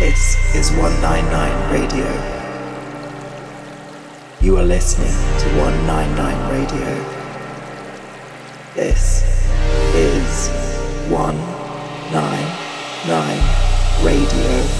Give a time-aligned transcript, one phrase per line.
[0.00, 2.08] This is 199 Radio.
[4.40, 7.04] You are listening to 199 Radio.
[8.74, 9.22] This
[9.94, 10.48] is
[11.10, 14.79] 199 Radio.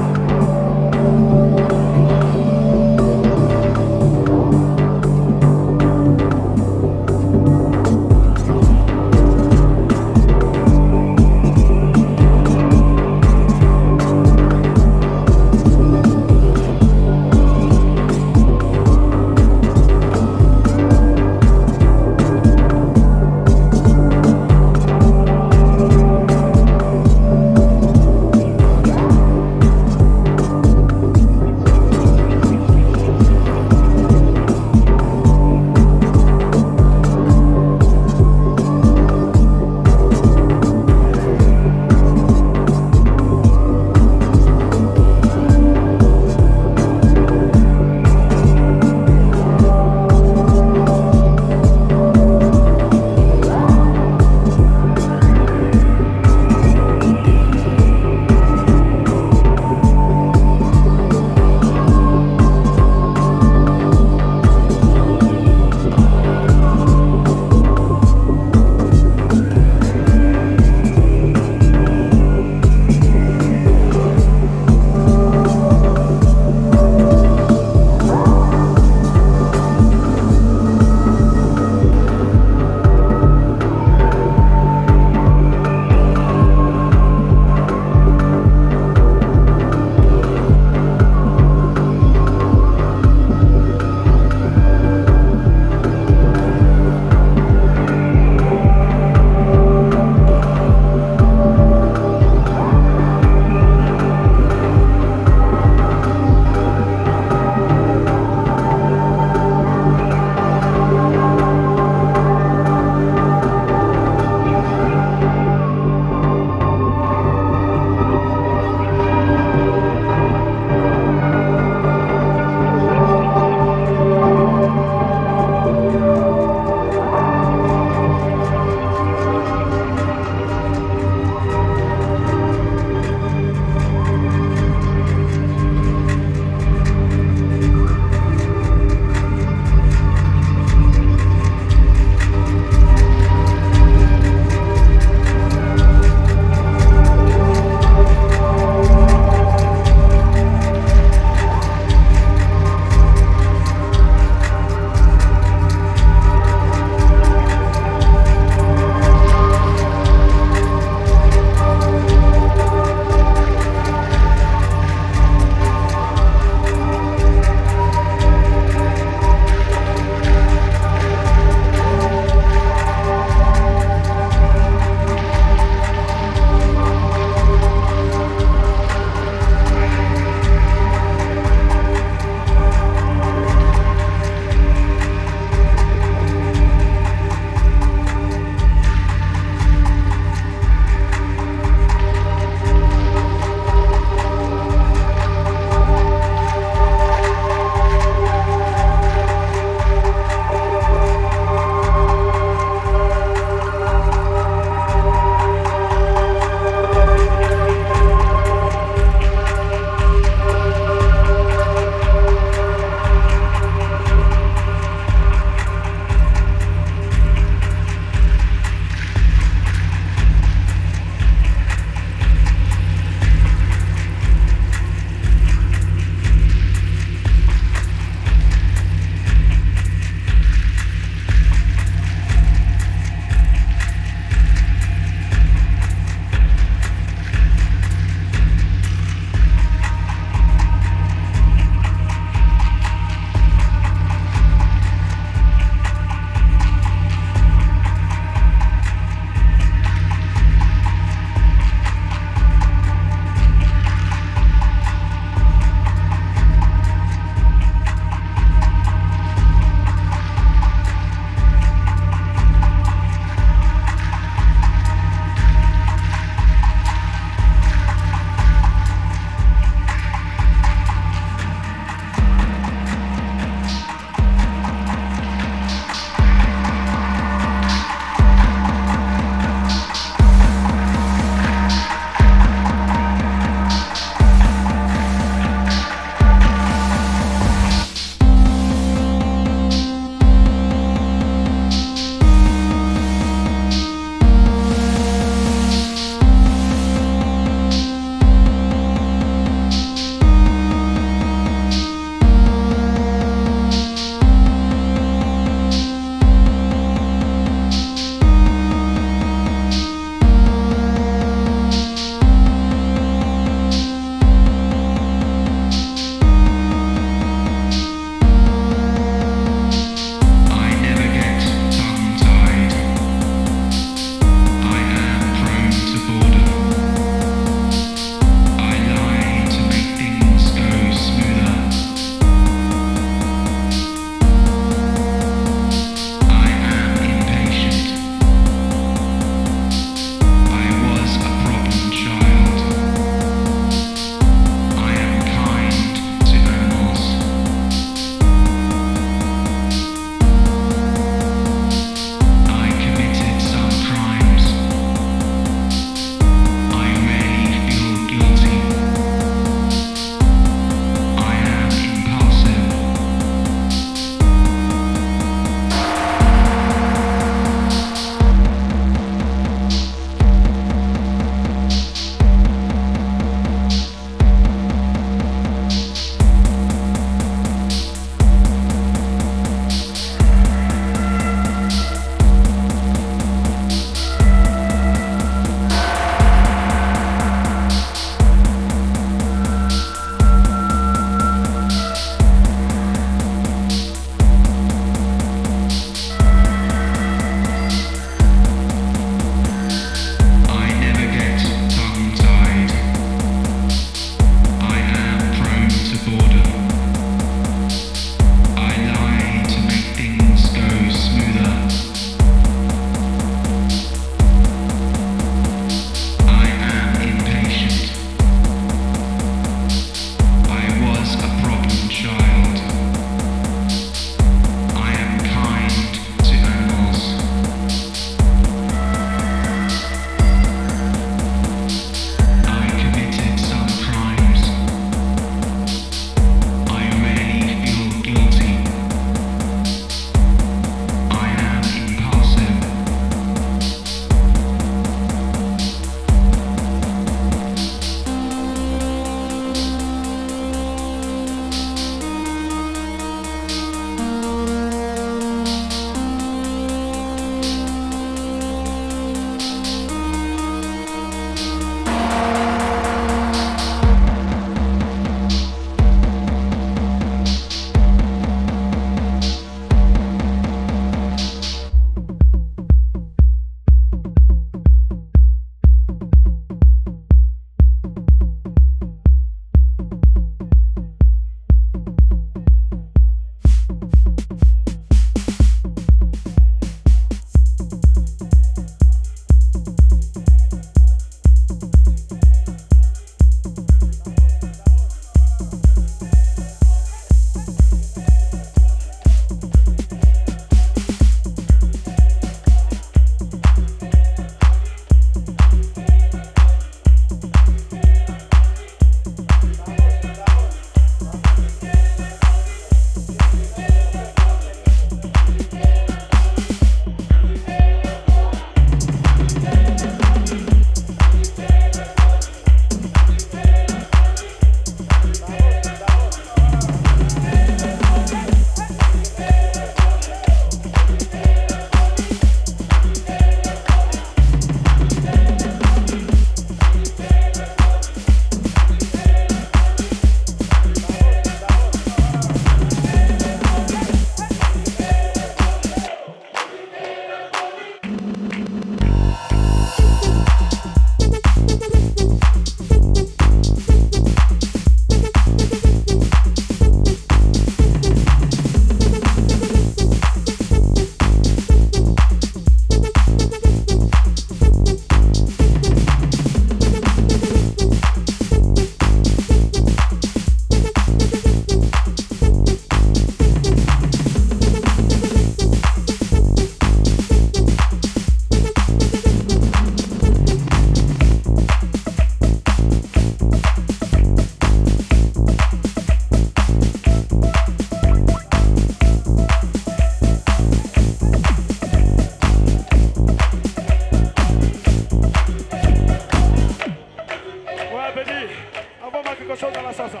[599.22, 600.00] Quelque chose dans la salsa.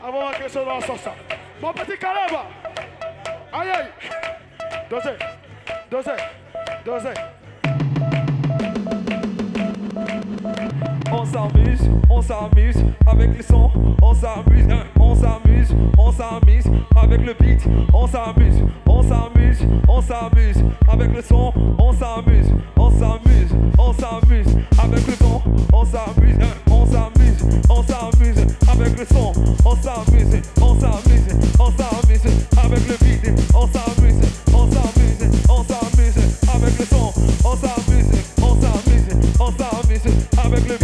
[0.00, 1.12] On va voir quelque chose dans la salsa.
[1.60, 2.44] Mon petit caramba.
[3.52, 3.86] Aïe aïe.
[4.90, 5.16] Dosez.
[5.90, 6.10] Dosez.
[6.84, 7.14] Dosez.
[11.12, 12.76] On s'amuse, on s'amuse
[13.06, 13.70] avec le son,
[14.02, 14.66] on s'amuse,
[15.00, 16.64] on s'amuse, on s'amuse
[16.96, 22.90] avec le beat, on s'amuse, on s'amuse, on s'amuse avec le son, on s'amuse, on
[22.90, 25.42] s'amuse, on s'amuse avec le son,
[25.72, 26.38] on s'amuse,
[26.70, 28.13] on s'amuse, on s'amuse
[28.84, 29.32] avec le son,
[29.64, 31.22] on s'amuse, on s'amuse,
[31.58, 32.20] on s'amuse
[32.62, 34.20] avec le beat, on s'amuse,
[34.52, 36.14] on s'amuse, on s'amuse
[36.54, 37.12] avec le son,
[37.44, 38.06] on s'amuse,
[38.42, 40.02] on s'amuse, on s'amuse
[40.36, 40.83] avec le beat,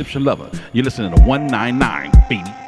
[0.00, 0.50] Egyptian Lover.
[0.72, 2.59] You're listening to 199 Beanie,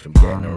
[0.00, 0.49] from getting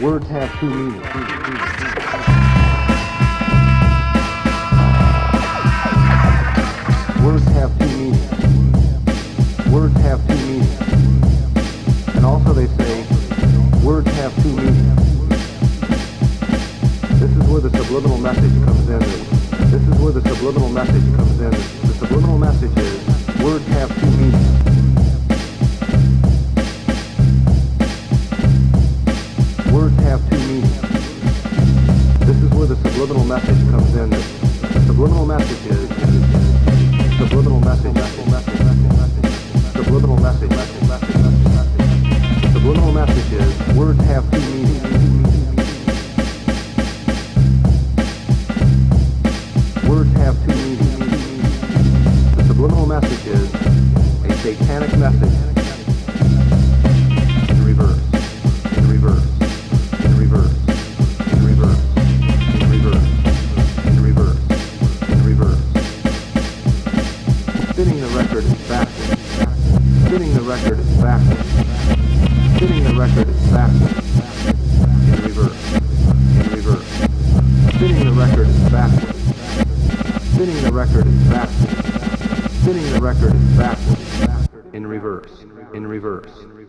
[0.00, 1.59] Words have two meanings.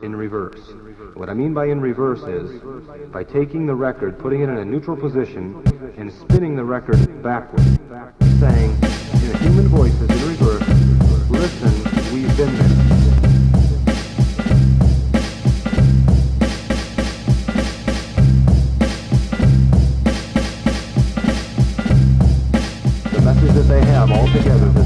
[0.02, 0.60] in reverse.
[1.14, 2.62] What I mean by in reverse is
[3.12, 5.62] by taking the record, putting it in a neutral position,
[5.98, 7.78] and spinning the record backwards,
[8.40, 10.68] saying, in human voices in reverse,
[11.30, 11.74] listen,
[12.14, 12.68] we've been there.
[23.12, 24.81] The message that they have all together.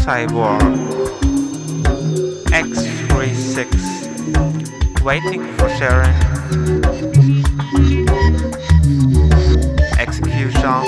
[0.00, 0.60] Cyborg.
[2.50, 3.70] X36
[5.04, 6.14] waiting for Sharon.
[9.98, 10.82] Execution.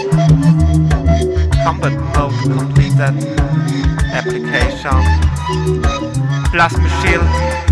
[1.63, 3.15] Combat mode completed.
[4.13, 5.01] Application.
[6.51, 7.72] Plasma shield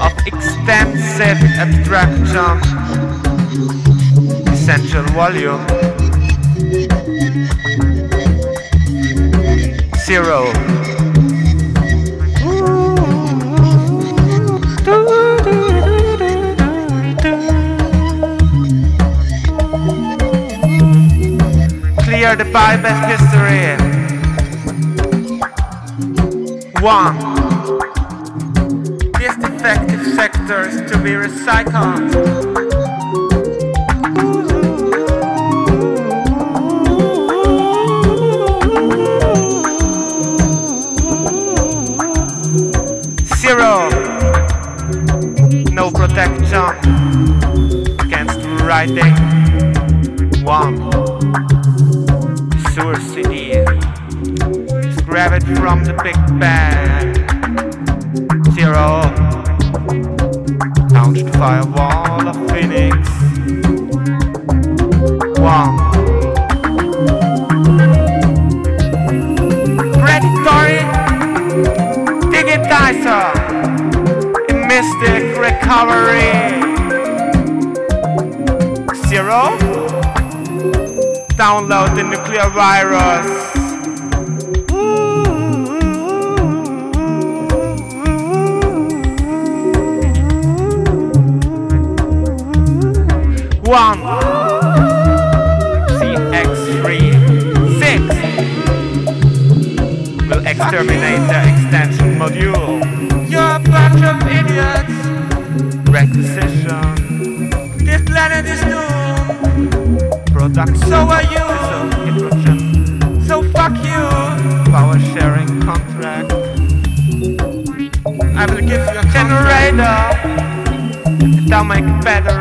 [0.00, 2.56] of extensive abstraction,
[4.52, 5.60] essential volume,
[10.06, 10.50] zero.
[22.04, 23.76] Clear the Bible history.
[26.82, 27.29] One.
[30.50, 32.10] filters to be recycled.
[43.36, 43.88] Zero,
[45.70, 46.64] no protection
[48.00, 49.14] against writing.
[50.44, 50.78] One,
[52.74, 53.64] Source: CD,
[55.04, 56.69] Grab it from the Big Bang.
[82.20, 83.49] nuclear virus.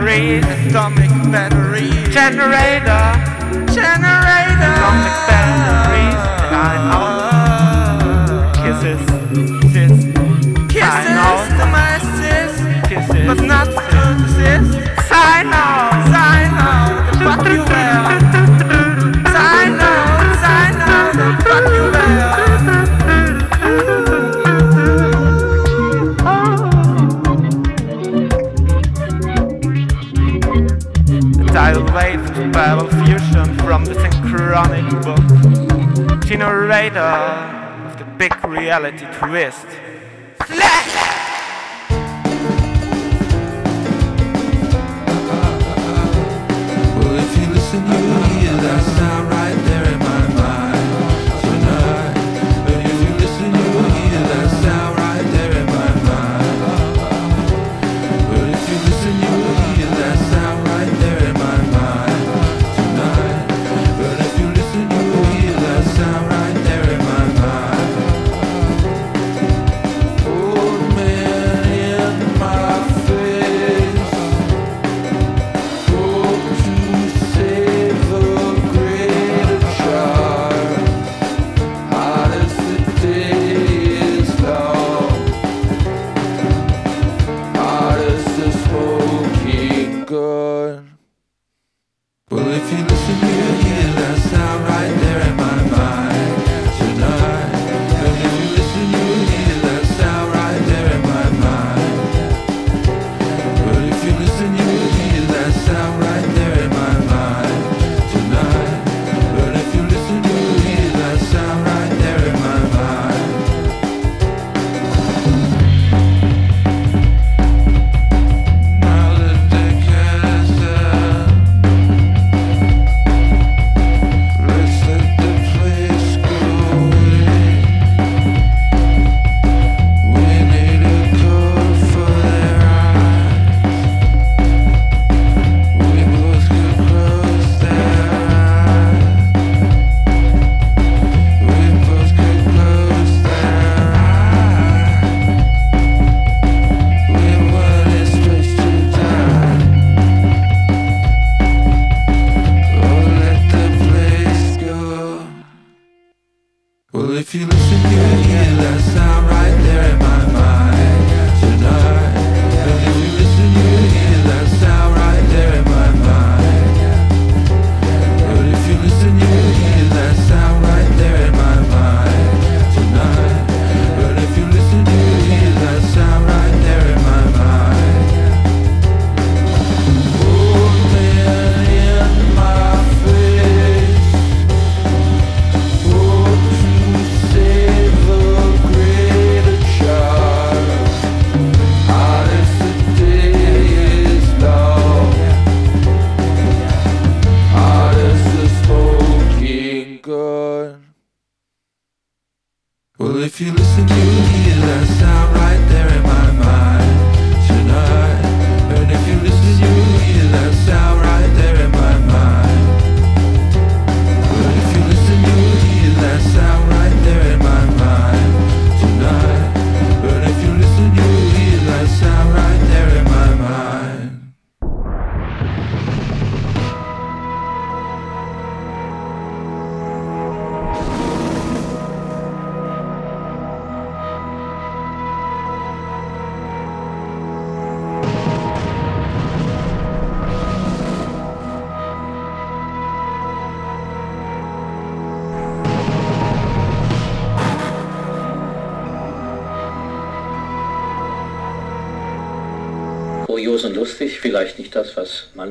[0.10, 3.28] battery, atomic battery generator.
[38.95, 39.68] it rest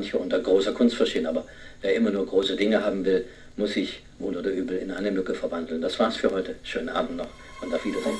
[0.09, 1.45] manche unter großer Kunst verstehen, aber
[1.81, 3.25] wer immer nur große Dinge haben will,
[3.57, 5.81] muss sich wohl oder übel in eine Mücke verwandeln.
[5.81, 6.55] Das war's für heute.
[6.63, 7.27] Schönen Abend noch
[7.61, 8.15] und auf Wiedersehen.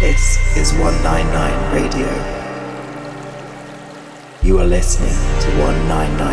[0.00, 1.34] This is 199
[1.72, 2.06] Radio.
[4.42, 6.31] You are listening to 199.